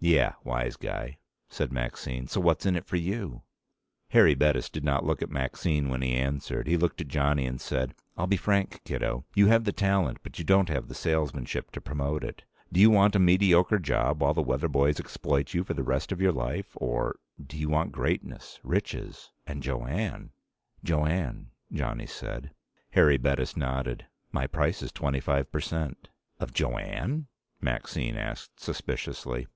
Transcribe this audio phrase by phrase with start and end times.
[0.00, 1.18] "Yeah, wise guy,"
[1.50, 2.26] said Maxine.
[2.26, 3.42] "So what's in it for you?"
[4.08, 6.66] Harry Bettis did not look at Maxine when he answered.
[6.66, 9.26] He looked at Johnny and said, "I'll be frank, kiddo.
[9.34, 12.42] You have the talent, but you don't have the salesmanship to promote it.
[12.72, 16.10] Do you want a mediocre job while the weather boys exploit you for the rest
[16.10, 20.30] of your life or do you want greatness, riches, and Jo Anne?"
[20.82, 22.52] "Jo Anne," Johnny said.
[22.92, 24.06] Harry Bettis nodded.
[24.32, 26.08] "My price is twenty five percent."
[26.40, 27.26] "Of Jo Anne?"
[27.60, 29.48] Maxine asked suspiciously.